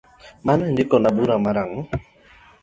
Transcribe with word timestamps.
Mano 0.45 0.63
indikona 0.71 1.15
barua 1.15 1.37
mar 1.45 1.57
ang’o? 1.63 1.81